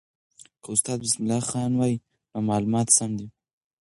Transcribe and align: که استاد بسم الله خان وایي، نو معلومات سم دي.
که 0.63 0.67
استاد 0.73 0.99
بسم 1.03 1.19
الله 1.23 1.41
خان 1.49 1.71
وایي، 1.79 1.97
نو 2.31 2.37
معلومات 2.49 2.87
سم 2.97 3.11
دي. 3.17 3.27